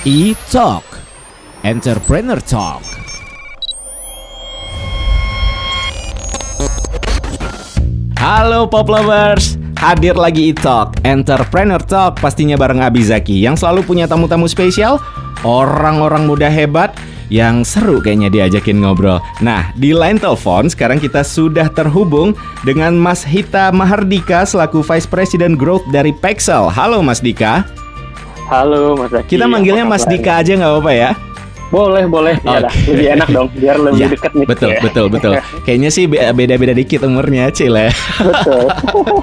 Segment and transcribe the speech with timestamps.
[0.00, 0.80] E-Talk
[1.60, 2.80] Entrepreneur Talk
[8.16, 14.08] Halo Pop Lovers Hadir lagi E-Talk Entrepreneur Talk pastinya bareng Abi Zaki Yang selalu punya
[14.08, 15.04] tamu-tamu spesial
[15.44, 16.96] Orang-orang muda hebat
[17.28, 19.22] yang seru kayaknya diajakin ngobrol.
[19.38, 22.34] Nah, di line telepon sekarang kita sudah terhubung
[22.66, 26.66] dengan Mas Hita Mahardika selaku Vice President Growth dari Pexel.
[26.66, 27.79] Halo Mas Dika.
[28.50, 29.30] Halo Mas Zaki.
[29.30, 31.10] Kita manggilnya Mas Dika aja nggak apa-apa ya?
[31.70, 32.34] Boleh, boleh.
[32.42, 34.42] Ya lah, lebih enak dong, biar lebih Ya, dekat nih.
[34.42, 34.80] Betul, Ya.
[34.82, 35.32] betul, betul.
[35.64, 37.94] Kayaknya sih be- beda-beda dikit umurnya, Cil ya.
[38.18, 38.66] Betul.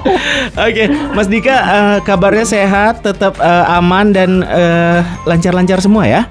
[0.64, 6.24] Oke, Mas Dika, eh, kabarnya sehat, tetap eh, aman dan eh, lancar-lancar semua ya?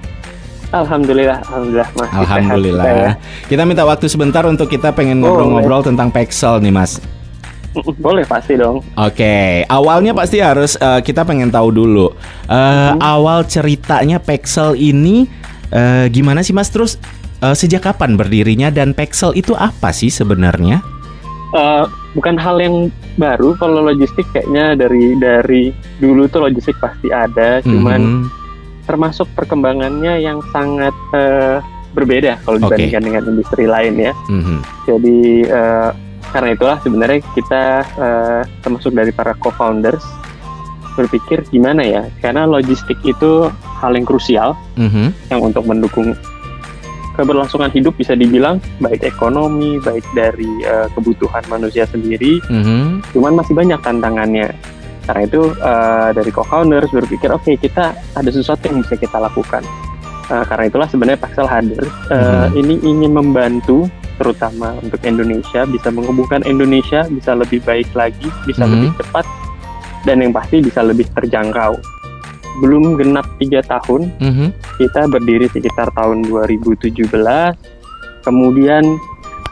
[0.67, 2.09] Alhamdulillah, alhamdulillah Mas.
[2.11, 2.83] Alhamdulillah.
[2.83, 3.11] kita ya.
[3.45, 6.97] Kita minta waktu sebentar untuk kita pengen ngobrol-ngobrol tentang Pexel nih, Mas.
[8.05, 8.81] Boleh pasti dong.
[8.95, 12.07] Oke, awalnya pasti harus eh, kita pengen tahu dulu
[12.47, 15.27] eh, awal ceritanya Pexel ini
[15.69, 16.69] eh, gimana sih Mas?
[16.69, 16.97] Terus
[17.39, 20.81] eh, sejak kapan berdirinya dan Pexel itu apa sih sebenarnya?
[21.55, 25.63] Eh, bukan hal yang baru kalau logistik kayaknya dari dari
[25.97, 28.23] dulu tuh logistik pasti ada, cuman Mhm.
[28.83, 31.59] termasuk perkembangannya yang sangat eh,
[31.91, 34.13] berbeda kalau dibandingkan dengan industri lain ya.
[34.29, 34.57] Mhm.
[34.85, 35.89] Jadi eh,
[36.29, 40.03] karena itulah sebenarnya kita eh, termasuk dari para co-founders
[40.97, 43.47] berpikir gimana ya, karena logistik itu
[43.77, 45.13] hal yang krusial Mhm.
[45.29, 46.17] yang untuk mendukung
[47.13, 53.13] keberlangsungan hidup bisa dibilang baik ekonomi, baik dari eh, kebutuhan manusia sendiri, Mhm.
[53.13, 54.49] cuman masih banyak tantangannya.
[55.05, 59.65] Karena itu eh, dari co-founders berpikir oke kita ada sesuatu yang bisa kita lakukan.
[60.27, 61.83] Eh, karena itulah sebenarnya Paxel hadir.
[62.11, 62.59] Eh, Mhm.
[62.59, 63.87] Ini ingin membantu
[64.17, 68.71] terutama untuk Indonesia bisa menghubungkan Indonesia bisa lebih baik lagi, bisa Mhm.
[68.71, 69.25] lebih cepat
[70.03, 71.77] dan yang pasti bisa lebih terjangkau.
[72.57, 74.47] Belum genap tiga tahun Mhm.
[74.77, 77.53] kita berdiri sekitar tahun 2017
[78.21, 78.83] kemudian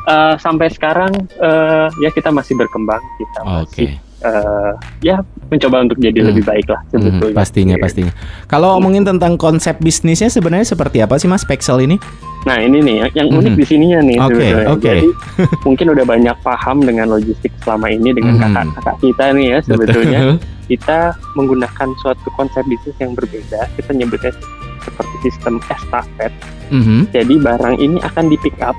[0.05, 3.65] eh, sampai sekarang eh, ya kita masih berkembang kita Oke.
[3.65, 3.89] masih
[4.21, 4.71] eh,
[5.03, 6.30] ya mencoba untuk jadi Hmm.
[6.30, 8.14] lebih baik lah Mhm, sebetulnya pastinya pastinya.
[8.45, 11.97] Kalau ngomongin tentang konsep bisnisnya sebenarnya seperti apa sih Mas Pexel ini?
[12.45, 13.60] Nah ini nih yang- unik Mhm.
[13.60, 14.67] di sininya nih Oke, sebetulnya.
[14.70, 14.82] oke.
[14.83, 15.08] jadi
[15.66, 20.36] mungkin udah banyak paham dengan logistik selama ini dengan kakak-kakak kita nih ya sebetulnya Betul.
[20.67, 20.98] kita
[21.33, 24.32] menggunakan suatu konsep bisnis yang berbeda kita nyebutnya
[24.80, 26.30] seperti sistem estafet
[26.66, 27.10] Mhm.
[27.11, 28.73] Jadi barang ini akan di pick up,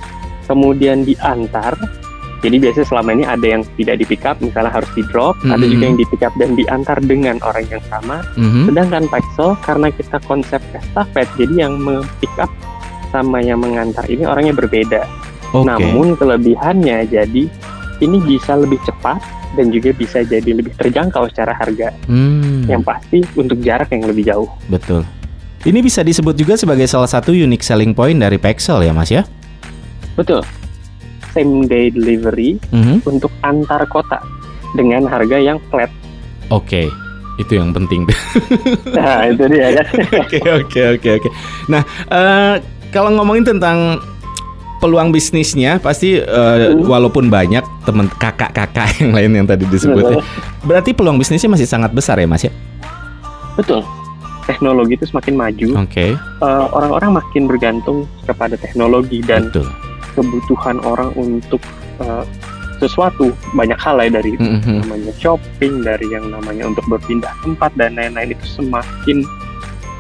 [0.44, 1.78] kemudian diantar.
[2.37, 5.54] Jadi biasanya selama ini ada yang tidak di pick up, misalnya harus di drop, ada
[5.56, 5.71] Mhm.
[5.71, 8.27] juga yang di pick up dan diantar dengan orang yang sama.
[8.34, 8.66] Mhm.
[8.66, 11.78] Sedangkan Pexel karena kita konsep estafet, jadi yang
[12.19, 12.50] pick up
[13.16, 15.03] sama yang mengantar ini orangnya berbeda.
[15.50, 15.65] Oke.
[15.65, 17.43] Namun kelebihannya jadi
[17.97, 19.16] ini bisa lebih cepat
[19.56, 21.97] dan juga bisa jadi lebih terjangkau secara harga.
[22.04, 24.50] Hmm, Yang pasti untuk jarak yang lebih jauh.
[24.69, 25.00] betul.
[25.65, 29.25] Ini bisa disebut juga sebagai salah satu unique selling point dari Pexel ya Mas ya?
[30.15, 30.44] Betul.
[31.33, 33.03] Same day delivery Mhm.
[33.03, 34.21] untuk antar kota
[34.72, 35.91] dengan harga yang flat.
[36.48, 36.87] Oke,
[37.37, 38.06] itu yang penting.
[38.94, 39.87] Nah, itu dia kan.
[40.22, 41.28] Oke oke oke oke.
[41.66, 42.54] Nah, eh,
[42.96, 44.00] kalau ngomongin tentang
[44.76, 46.80] peluang bisnisnya, pasti Hmm.
[46.80, 50.20] walaupun banyak temen kakak-kakak yang lain yang tadi disebut,
[50.64, 52.52] berarti peluang bisnisnya masih sangat besar ya Mas ya?
[53.56, 53.84] Betul.
[54.46, 59.66] Teknologi itu semakin maju, Oke, eh, orang-orang makin bergantung kepada teknologi dan betul.
[60.14, 61.60] kebutuhan orang untuk
[61.96, 62.24] eh,
[62.76, 64.84] sesuatu banyak hal ya dari Mhm.
[64.84, 69.24] namanya shopping, dari yang namanya untuk berpindah tempat dan lain-lain itu semakin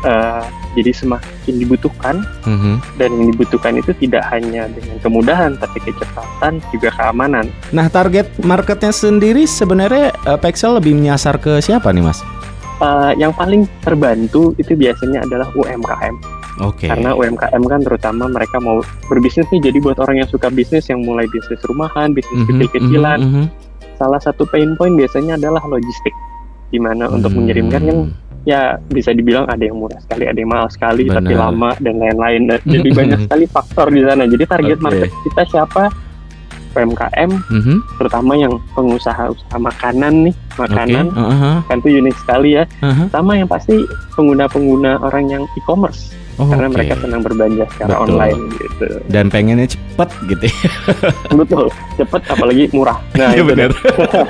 [0.06, 0.42] eh,
[0.78, 2.74] jadi semakin dibutuhkan Mhm.
[2.94, 7.50] dan yang dibutuhkan itu tidak hanya dengan kemudahan tapi kecepatan juga keamanan.
[7.74, 12.22] Nah, target marketnya sendiri sebenarnya eh, Pexel lebih menyasar ke siapa nih Mas?
[12.76, 16.14] Eh, yang paling terbantu itu biasanya adalah UMKM.
[16.56, 16.88] Oke.
[16.88, 21.00] Karena UMKM kan terutama mereka mau berbisnis nih jadi buat orang yang suka bisnis yang
[21.00, 23.46] mulai bisnis rumahan, bisnis Mhm, kecil-kecilan, mhm, mhm.
[23.96, 26.12] salah satu pain point biasanya adalah logistik.
[26.66, 27.46] di mana untuk Hmm.
[27.46, 27.98] mengirimkan kan
[28.46, 31.50] ya bisa dibilang ada yang murah sekali, ada yang mahal sekali, tapi Benar.
[31.50, 32.42] lama dan lain-lain.
[32.62, 34.22] Jadi banyak sekali faktor di sana.
[34.24, 34.84] Jadi target Oke.
[34.86, 35.84] market kita siapa?
[36.76, 37.76] UMKM, Mhm.
[37.96, 42.68] terutama yang pengusaha usaha makanan nih, makanan uh-huh, kan itu unik sekali ya.
[42.84, 43.08] uh-huh.
[43.08, 43.80] Sama yang pasti
[44.12, 46.76] pengguna-pengguna orang yang e-commerce Oh, karena oke.
[46.76, 48.04] mereka senang berbelanja secara Betul.
[48.06, 48.86] online gitu.
[49.08, 50.68] dan pengennya cepet gitu ya.
[51.40, 51.64] Betul,
[51.96, 53.00] cepet apalagi murah.
[53.12, 53.72] Nah, itu benar.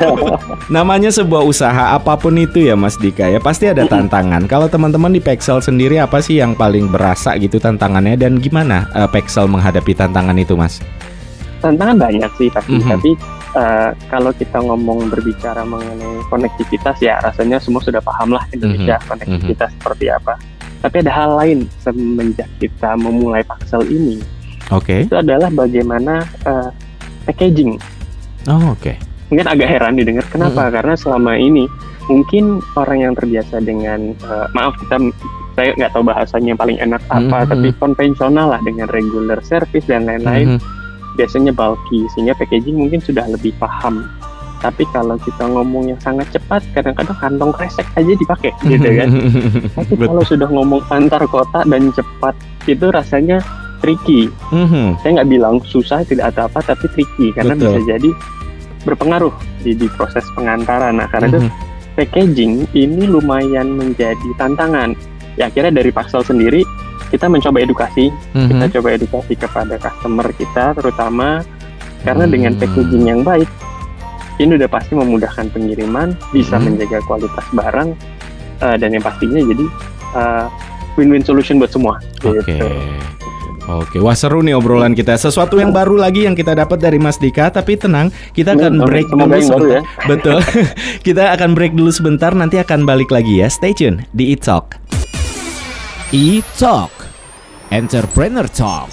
[0.71, 4.47] Namanya sebuah usaha apa pun itu ya Mas Dika ya pasti ada tantangan.
[4.47, 9.09] Kalau teman-teman di Pexel sendiri apa sih yang paling berasa gitu tantangannya dan gimana eh,
[9.09, 10.79] Pexel menghadapi tantangan itu Mas?
[11.57, 12.87] tantangan banyak sih pasti Mhm.
[12.87, 13.11] tapi
[13.57, 19.73] eh, kalau kita ngomong berbicara mengenai konektivitas ya rasanya semua sudah paham lah Indonesia konektivitas
[19.75, 20.37] seperti apa
[20.87, 24.23] Tapi ada hal lain semenjak kita memulai Paxel ini,
[24.71, 25.03] Oke.
[25.03, 26.71] itu adalah bagaimana eh,
[27.27, 27.75] packaging.
[28.47, 28.95] Oh, oke.
[29.27, 30.71] Mungkin agak heran didengar kenapa?
[30.71, 31.67] Karena selama ini
[32.07, 35.11] mungkin orang yang terbiasa dengan eh, maaf kita
[35.59, 37.49] saya nggak tahu bahasanya yang paling enak apa, Mhm.
[37.51, 40.57] tapi konvensional lah dengan regular service dan lain-lain.
[40.57, 40.75] Mhm.
[41.17, 44.05] biasanya bulky sehingga packaging mungkin sudah lebih paham
[44.59, 49.09] tapi kalau kita ngomong yang sangat cepat kadang-kadang kantong kresek aja dipakai gitu kan
[49.77, 53.39] tapi kalau sudah ngomong antar kota dan cepat itu rasanya
[53.79, 54.97] tricky Mhm.
[55.05, 57.77] saya nggak bilang susah tidak atau apa tapi tricky karena Betul.
[57.77, 58.11] bisa jadi
[58.83, 61.51] berpengaruh di, di proses pengantaran nah karena itu Mhm.
[61.97, 64.97] packaging ini lumayan menjadi tantangan
[65.37, 66.65] ya akhirnya dari Paxel sendiri
[67.13, 68.49] kita mencoba edukasi Mhm.
[68.49, 71.45] kita coba edukasi kepada customer kita terutama
[72.03, 72.33] karena Hmm.
[72.33, 73.49] dengan packaging yang baik
[74.37, 76.71] ini udah pasti memudahkan pengiriman bisa Hmm.
[76.71, 77.89] menjaga kualitas barang
[78.59, 79.65] eh, dan yang pastinya jadi
[80.13, 80.45] eh,
[80.95, 82.41] win-win solution buat semua Oke.
[82.47, 82.69] gitu.
[83.67, 85.19] Oke, wah seru nih obrolan kita.
[85.19, 89.11] Sesuatu yang baru lagi yang kita dapat dari Mas Dika, tapi tenang, kita akan break
[89.11, 89.59] dulu sebentar.
[89.67, 89.83] ya.
[90.07, 90.39] Betul.
[91.07, 93.51] kita akan break dulu sebentar, nanti akan balik lagi ya.
[93.51, 94.79] Stay tune di E-Talk.
[96.13, 96.95] E-Talk.
[97.69, 98.87] Entrepreneur Talk.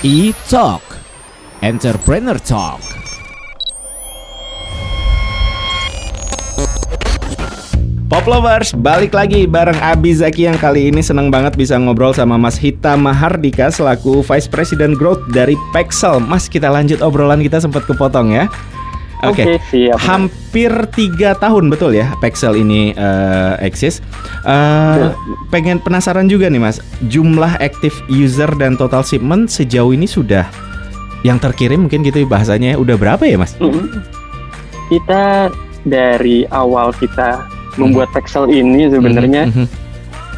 [0.00, 0.80] E-Talk.
[1.60, 2.80] Entrepreneur Talk.
[8.08, 12.40] Pop Lovers, balik lagi bareng Abi Zaki yang kali ini senang banget bisa ngobrol sama
[12.40, 16.16] Mas Hita Mahardika selaku Vice President Growth dari Pexel.
[16.16, 18.48] Mas, kita lanjut obrolan kita sempat kepotong ya.
[19.24, 19.44] Oke.
[19.44, 19.98] Oke, siap.
[20.00, 24.00] Hampir tiga tahun betul ya Pexel ini eh, eksis.
[24.44, 25.12] Eh,
[25.52, 26.80] pengen penasaran juga nih Mas,
[27.12, 30.48] jumlah active user dan total shipment sejauh ini sudah
[31.20, 33.52] yang terkirim mungkin gitu bahasanya udah berapa ya Mas?
[33.60, 34.00] Mm.
[34.88, 35.52] Kita
[35.84, 37.44] dari awal kita
[37.78, 39.66] membuat Pexel ini sebenarnya mhm.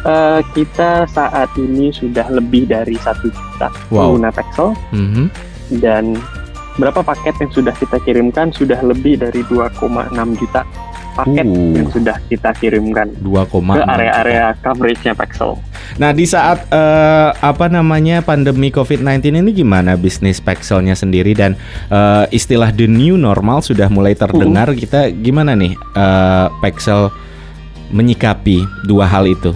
[0.07, 4.19] eh, kita saat ini sudah lebih dari satu juta Wow.
[4.19, 5.25] pengguna Pexel Mhm.
[5.81, 6.19] dan
[6.81, 10.65] berapa paket yang sudah kita kirimkan sudah lebih dari 2,6 juta
[11.13, 11.77] paket Uh.
[11.77, 15.61] yang sudah kita kirimkan 2,6 ke area-area coveragenya Pexel.
[16.01, 21.53] Nah, di saat eh, apa namanya pandemi COVID-19 ini gimana bisnis Pexelnya sendiri dan
[21.93, 24.73] eh, istilah the new normal sudah mulai terdengar.
[24.73, 27.13] Kita gimana nih eh, Pexel
[27.93, 29.53] menyikapi dua hal itu?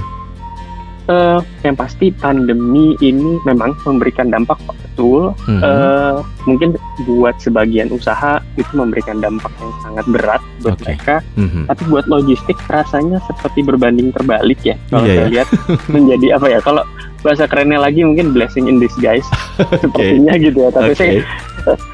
[1.06, 5.30] Eh, yang pasti pandemi ini memang memberikan dampak betul.
[5.46, 5.62] Mhm.
[5.62, 6.16] Eh,
[6.50, 6.68] mungkin
[7.06, 10.82] buat sebagian usaha itu memberikan dampak yang sangat berat buat Oke.
[10.82, 11.22] mereka.
[11.38, 11.70] Mhm.
[11.70, 14.74] Tapi buat logistik rasanya seperti berbanding terbalik ya.
[14.90, 15.30] Kalau Iya saya ya.
[15.30, 15.48] lihat
[15.86, 16.58] menjadi apa ya?
[16.58, 16.82] Kalau
[17.22, 19.26] bahasa kerennya lagi mungkin blessing in disguise
[19.82, 20.70] sepertinya gitu ya.
[20.74, 20.98] Tapi Oke.
[20.98, 21.14] saya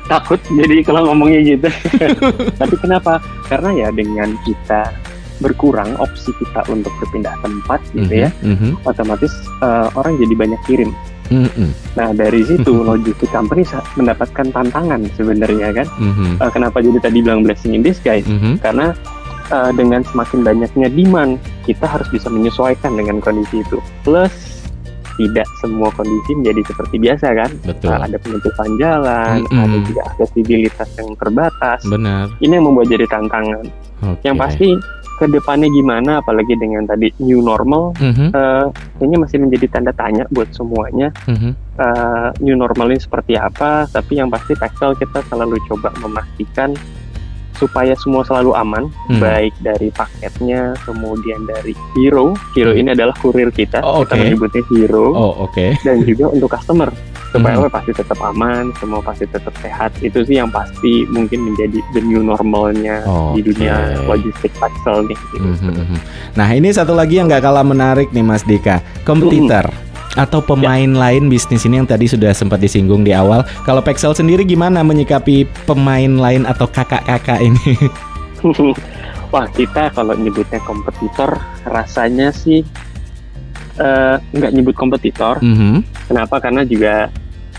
[0.09, 1.69] takut jadi kalau ngomongnya gitu.
[2.65, 3.21] Tapi kenapa?
[3.45, 4.89] Karena ya dengan kita
[5.41, 9.33] berkurang opsi kita untuk berpindah tempat gitu ya, Mhm, otomatis
[9.63, 10.91] eh, orang jadi banyak kirim.
[11.31, 13.65] mhm, mhm, Nah dari situ logistik company
[13.97, 15.87] mendapatkan tantangan sebenarnya kan.
[15.97, 18.27] mhm, Eh, kenapa jadi tadi bilang blessing in disguise?
[18.29, 18.61] mhm.
[18.61, 18.93] Karena
[19.49, 23.79] eh, dengan semakin banyaknya demand, kita harus bisa menyesuaikan dengan kondisi itu.
[24.01, 24.33] Plus
[25.17, 27.51] tidak semua kondisi menjadi seperti biasa kan.
[27.65, 27.91] Betul.
[27.93, 29.63] Nah, ada penutupan jalan, Mm-mm.
[29.63, 31.81] ada juga aksesibilitas yang terbatas.
[31.85, 32.33] Benar.
[32.39, 33.65] Ini yang membuat jadi tantangan.
[34.03, 34.23] Oke.
[34.25, 34.69] Yang pasti
[35.13, 38.67] ke depannya gimana, apalagi dengan tadi new normal, Mhm, eh,
[39.07, 41.15] ini masih menjadi tanda tanya buat semuanya.
[41.31, 41.55] mhm.
[41.73, 43.89] Eh, new normal ini seperti apa?
[43.89, 46.75] Tapi yang pasti Pexel kita selalu coba memastikan
[47.63, 49.23] supaya semua selalu aman, Hmm.
[49.23, 52.35] baik dari paketnya, kemudian dari hero.
[52.59, 52.81] Hero Hmm.
[52.83, 54.23] ini adalah kurir kita, Oh, kita oke.
[54.27, 55.79] menyebutnya hero, Oh, oke.
[55.87, 56.91] dan juga untuk customer
[57.31, 57.71] supaya Hmm.
[57.71, 59.95] pasti tetap aman, semua pasti tetap sehat.
[60.03, 63.55] Itu sih yang pasti mungkin menjadi the new normalnya di Oke.
[63.55, 65.19] dunia logistik Pexel nih.
[65.33, 65.47] gitu.
[65.47, 65.99] Mhm, mhm.
[66.35, 69.71] Nah ini satu lagi yang nggak kalah menarik nih Mas Dika, kompetitor
[70.17, 73.45] atau pemain lain bisnis ini yang tadi sudah sempat disinggung di awal.
[73.65, 77.77] Kalau Pexel sendiri gimana menyikapi pemain lain atau kakak-kakak ini?
[79.33, 82.61] Wah kita kalau nyebutnya kompetitor rasanya sih
[83.81, 85.41] eh, nggak nyebut kompetitor.
[85.41, 85.81] Mhm,
[86.13, 86.37] Kenapa?
[86.43, 87.09] Karena juga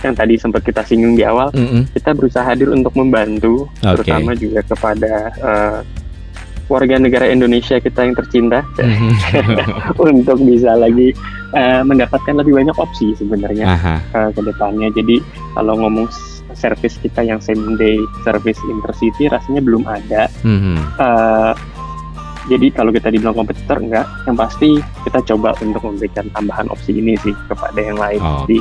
[0.05, 1.89] yang tadi sempat kita singgung di awal, mhm.
[1.95, 4.03] kita berusaha hadir untuk membantu, Oke.
[4.03, 5.79] terutama juga kepada eh,
[6.71, 8.63] warga negara Indonesia kita yang tercinta
[9.99, 11.11] untuk bisa lagi
[11.53, 14.89] eh, mendapatkan lebih banyak opsi sebenarnya Aha, eh, ke depannya.
[14.95, 15.19] Jadi
[15.53, 16.07] kalau ngomong
[16.53, 20.31] service kita yang same day service intercity rasanya belum ada.
[20.99, 21.53] Eh,
[22.43, 24.75] jadi kalau kita dibilang kompetitor enggak, yang pasti
[25.07, 28.19] kita coba untuk memberikan tambahan opsi ini sih kepada yang lain.
[28.19, 28.35] Oke.
[28.43, 28.57] Jadi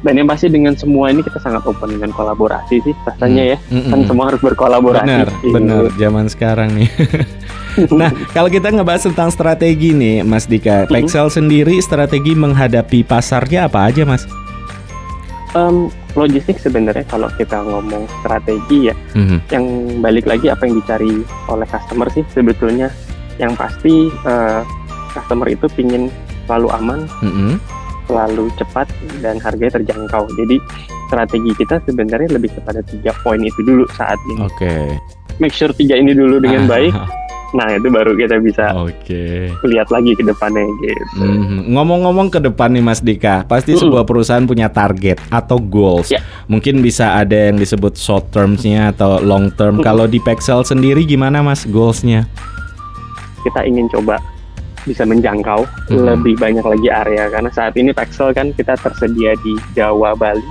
[0.00, 3.90] dan yang pasti dengan semua ini kita sangat open dengan kolaborasi sih rasanya ya Mm-mm.
[3.90, 5.52] kan semua harus berkolaborasi Benar, Gitu.
[5.52, 5.82] benar.
[5.94, 6.88] Zaman sekarang nih.
[7.92, 10.90] nah, kalau kita ngebahas tentang strategi nih, Mas Dika, Mhm.
[10.90, 14.24] Pexel sendiri strategi menghadapi pasarnya apa aja, Mas?
[15.52, 19.38] Em, logistik sebenarnya kalau kita ngomong strategi ya Mhm.
[19.48, 19.64] yang
[20.00, 22.92] balik lagi apa yang dicari oleh customer sih sebetulnya
[23.36, 24.60] yang pasti eh,
[25.10, 26.12] customer itu pingin
[26.44, 27.56] selalu aman Mhm.
[28.06, 28.86] Selalu cepat
[29.18, 30.56] dan harganya terjangkau jadi
[31.06, 34.74] strategi kita sebenarnya lebih kepada tiga poin itu dulu saat ini Oke.
[35.38, 36.94] make sure tiga ini dulu dengan baik
[37.54, 39.48] nah itu baru kita bisa Oke.
[39.64, 41.72] lihat lagi ke depannya gitu Mhm.
[41.72, 43.86] Ngomong-ngomong ke depan nih Mas Dika, pasti Mm-mm.
[43.86, 46.12] sebuah perusahaan punya target atau goals.
[46.12, 46.20] Ya.
[46.46, 49.78] Mungkin bisa ada yang disebut short termsnya atau long term.
[49.80, 49.86] Mm-mm.
[49.86, 52.28] Kalau di Pexel sendiri gimana Mas goalsnya?
[53.42, 54.18] kita ingin coba
[54.86, 55.98] bisa menjangkau Mhm.
[56.06, 60.46] lebih banyak lagi area karena saat ini Pexel kan kita tersedia di Jawa, Bali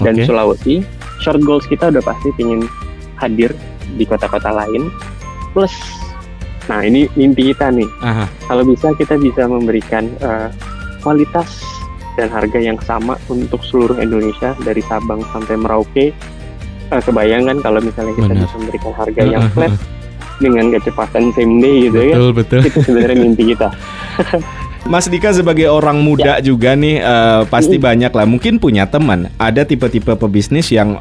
[0.00, 0.24] dan Oke.
[0.24, 0.74] Sulawesi.
[1.18, 2.64] Short goals kita udah pasti ingin
[3.18, 3.52] hadir
[3.92, 4.88] di kota-kota lain.
[5.52, 5.74] Plus,
[6.64, 7.84] nah ini mimpi kita nih.
[8.00, 8.24] Aha.
[8.46, 10.48] Kalau bisa kita bisa memberikan eh,
[11.00, 11.60] kualitas
[12.14, 16.14] dan harga yang sama untuk seluruh Indonesia dari Sabang sampai Merauke.
[16.90, 18.42] Eh, kebayangan kalau misalnya kita Benar.
[18.46, 19.72] bisa memberikan harga yang flat
[20.40, 22.14] dengan kecepatan same day gitu ya.
[22.16, 22.60] Betul betul.
[22.64, 23.68] Itu sebenarnya mimpi kita.
[24.82, 27.84] Mas Dika sebagai orang muda juga nih eh, pasti Mm.
[27.84, 30.96] banyak lah mungkin punya teman ada tipe-tipe pebisnis yang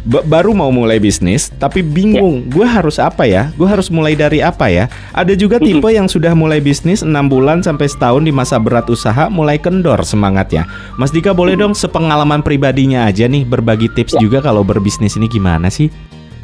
[0.00, 4.38] ba- baru mau mulai bisnis tapi bingung gue harus apa ya gue harus mulai dari
[4.38, 8.56] apa ya ada juga tipe yang sudah mulai bisnis enam bulan sampai setahun di masa
[8.56, 14.14] berat usaha mulai kendor semangatnya Mas Dika boleh dong sepengalaman pribadinya aja nih berbagi tips
[14.14, 14.20] Ya.
[14.20, 15.90] juga kalau berbisnis ini gimana sih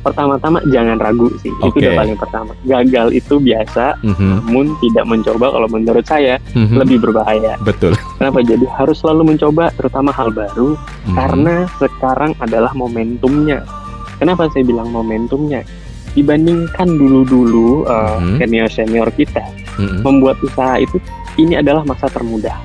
[0.07, 1.51] Pertama-tama jangan ragu sih.
[1.59, 1.83] Oke.
[1.83, 2.53] Itu udah paling pertama.
[2.63, 6.79] Gagal itu biasa, Mhm, namun tidak mencoba kalau menurut saya mhm.
[6.79, 7.59] lebih berbahaya.
[7.59, 8.39] betul Kenapa?
[8.47, 10.79] Jadi harus selalu mencoba terutama hal baru
[11.11, 11.17] Mhm.
[11.19, 13.67] karena sekarang adalah momentumnya.
[14.17, 15.67] Kenapa saya bilang momentumnya?
[16.15, 18.39] Dibandingkan dulu-dulu uh, Mhm.
[18.41, 19.43] senior-senior kita
[19.77, 20.01] Mhm.
[20.07, 20.97] membuat usaha itu
[21.37, 22.57] ini adalah masa termudah.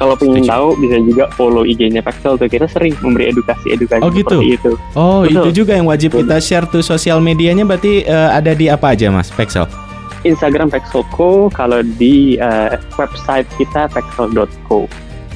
[0.00, 0.48] Kalau pengen Setuju.
[0.48, 4.40] tahu bisa juga follow IG-nya Pexel tuh kita sering memberi edukasi-edukasi Oh, gitu?
[4.40, 4.72] seperti itu.
[4.96, 5.36] Oh, Betul.
[5.36, 6.24] itu juga yang wajib Betul.
[6.24, 9.68] kita share tuh sosial medianya berarti eh, ada di apa aja Mas Pexel?
[10.20, 14.84] Instagram Pexelco, kalau di uh, website kita pexel.co.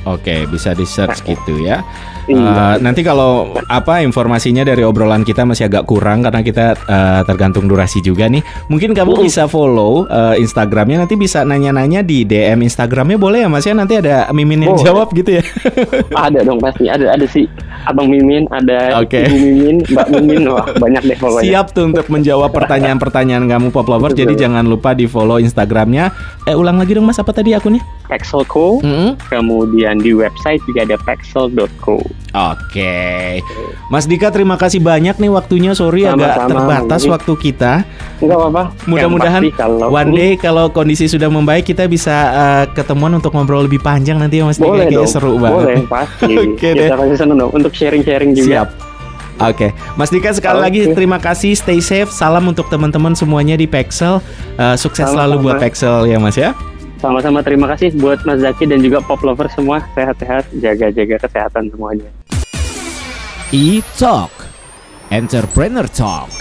[0.04, 1.80] Oke, bisa di search gitu ya.
[2.24, 2.40] Iya.
[2.40, 3.32] Eh, nanti kalau
[3.66, 8.40] apa informasinya dari obrolan kita masih agak kurang karena kita eh, tergantung durasi juga nih.
[8.66, 9.22] Mungkin kamu Mm.
[9.22, 13.96] bisa follow eh, Instagramnya nanti bisa nanya-nanya di DM Instagramnya boleh ya Mas ya nanti
[13.96, 14.84] ada Mimin yang Boleh.
[14.84, 15.42] jawab gitu ya.
[16.16, 17.44] ada dong pasti ada ada sih
[17.84, 19.28] Abang Mimin, ada Oke.
[19.28, 21.44] Ibu Mimin, Mbak Mimin, wah banyak deh pokoknya.
[21.44, 24.08] Siap tuh untuk menjawab pertanyaan-pertanyaan kamu Pop Lover.
[24.08, 24.24] Betul.
[24.24, 26.08] Jadi jangan lupa di follow Instagramnya.
[26.44, 27.84] Eh ulang lagi dong Mas apa tadi akunnya?
[28.08, 29.20] Pexelco, Mm-mm.
[29.28, 32.00] kemudian di website juga ada pexel.co.
[32.34, 33.38] Oke,
[33.86, 35.70] Mas Dika terima kasih banyak nih waktunya.
[35.70, 37.72] Sorry agak Sama-sama, terbatas waktu kita.
[38.18, 38.62] Enggak apa-apa.
[38.90, 43.78] Mudah-mudahan kalau One day kalau kondisi sudah membaik kita bisa eh, ketemuan untuk ngobrol lebih
[43.78, 44.66] panjang nanti ya Mas Dika.
[44.66, 45.14] boleh Kayaknya dong.
[45.14, 45.54] seru banget.
[45.62, 46.32] Boleh pasti.
[46.34, 46.84] Oke deh.
[46.84, 48.48] Kita pasti seneng dong untuk sharing-sharing juga.
[48.50, 48.68] Siap.
[49.34, 50.64] Oke, Mas Dika sekali Oke.
[50.66, 51.54] lagi terima kasih.
[51.54, 52.10] Stay safe.
[52.10, 54.18] Salam untuk teman-teman semuanya di Pexel.
[54.58, 55.14] Eh, sukses Sama-sama.
[55.22, 56.50] selalu buat Pexel ya Mas ya.
[57.04, 59.84] Sama-sama terima kasih buat Mas Zaki dan juga pop lover semua.
[59.92, 62.08] Sehat-sehat, jaga-jaga kesehatan semuanya.
[63.52, 64.32] E-Talk
[65.12, 66.32] Entrepreneur Talk